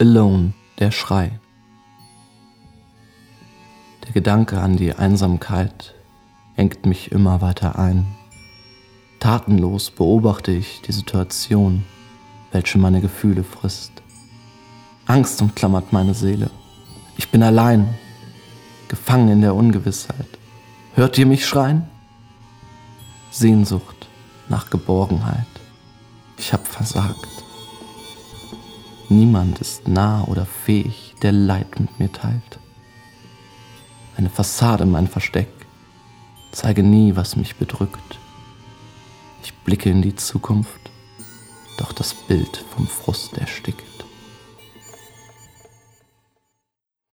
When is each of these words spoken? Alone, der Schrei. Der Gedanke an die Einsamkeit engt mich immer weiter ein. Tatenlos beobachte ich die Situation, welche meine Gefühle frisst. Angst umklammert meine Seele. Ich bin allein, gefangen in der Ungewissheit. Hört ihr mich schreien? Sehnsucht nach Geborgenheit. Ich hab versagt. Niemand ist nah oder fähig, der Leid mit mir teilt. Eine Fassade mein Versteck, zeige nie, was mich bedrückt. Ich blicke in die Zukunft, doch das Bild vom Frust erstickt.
Alone, 0.00 0.54
der 0.80 0.90
Schrei. 0.90 1.38
Der 4.04 4.12
Gedanke 4.12 4.60
an 4.60 4.76
die 4.76 4.92
Einsamkeit 4.92 5.94
engt 6.56 6.84
mich 6.84 7.12
immer 7.12 7.40
weiter 7.40 7.78
ein. 7.78 8.04
Tatenlos 9.20 9.92
beobachte 9.92 10.50
ich 10.50 10.82
die 10.82 10.90
Situation, 10.90 11.84
welche 12.50 12.78
meine 12.78 13.00
Gefühle 13.00 13.44
frisst. 13.44 13.92
Angst 15.06 15.40
umklammert 15.40 15.92
meine 15.92 16.14
Seele. 16.14 16.50
Ich 17.16 17.30
bin 17.30 17.44
allein, 17.44 17.94
gefangen 18.88 19.28
in 19.28 19.42
der 19.42 19.54
Ungewissheit. 19.54 20.26
Hört 20.96 21.16
ihr 21.18 21.26
mich 21.26 21.46
schreien? 21.46 21.88
Sehnsucht 23.30 24.08
nach 24.48 24.70
Geborgenheit. 24.70 25.46
Ich 26.36 26.52
hab 26.52 26.66
versagt. 26.66 27.43
Niemand 29.14 29.60
ist 29.60 29.86
nah 29.86 30.24
oder 30.24 30.44
fähig, 30.44 31.14
der 31.22 31.30
Leid 31.30 31.78
mit 31.78 32.00
mir 32.00 32.10
teilt. 32.10 32.58
Eine 34.16 34.28
Fassade 34.28 34.86
mein 34.86 35.06
Versteck, 35.06 35.52
zeige 36.50 36.82
nie, 36.82 37.14
was 37.14 37.36
mich 37.36 37.54
bedrückt. 37.54 38.18
Ich 39.44 39.54
blicke 39.54 39.88
in 39.88 40.02
die 40.02 40.16
Zukunft, 40.16 40.90
doch 41.78 41.92
das 41.92 42.12
Bild 42.12 42.64
vom 42.74 42.88
Frust 42.88 43.38
erstickt. 43.38 43.83